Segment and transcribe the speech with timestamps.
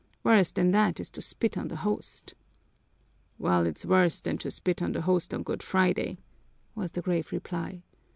[0.23, 2.33] Worse than that is to spit on the Host."
[3.37, 6.17] "Well, it's worse than to spit on the Host on Good Friday,"
[6.73, 7.83] was the grave reply.